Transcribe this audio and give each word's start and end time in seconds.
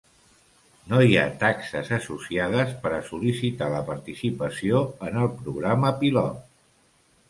No 0.93 1.01
hi 1.07 1.17
ha 1.19 1.25
taxes 1.43 1.91
associades 1.99 2.73
per 2.87 2.95
a 2.97 3.03
sol·licitar 3.13 3.71
la 3.77 3.85
participació 3.93 4.85
en 5.11 5.25
el 5.27 5.33
programa 5.47 5.99
pilot. 6.05 6.47